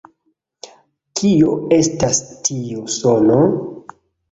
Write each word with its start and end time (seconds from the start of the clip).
Kio 1.19 1.51
estas 1.77 2.23
tiu 2.49 2.89
sono? 2.97 3.39